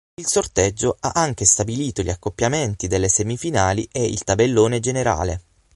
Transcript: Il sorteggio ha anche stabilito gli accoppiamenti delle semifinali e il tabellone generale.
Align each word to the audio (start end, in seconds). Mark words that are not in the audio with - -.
Il 0.19 0.25
sorteggio 0.27 0.97
ha 0.99 1.11
anche 1.13 1.45
stabilito 1.45 2.01
gli 2.01 2.09
accoppiamenti 2.09 2.87
delle 2.87 3.07
semifinali 3.07 3.87
e 3.91 4.03
il 4.03 4.23
tabellone 4.23 4.79
generale. 4.79 5.43